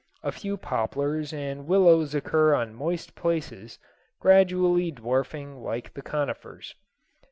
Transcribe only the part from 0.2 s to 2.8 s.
A few poplars and willows occur on